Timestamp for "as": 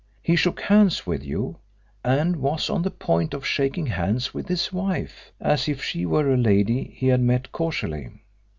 5.39-5.69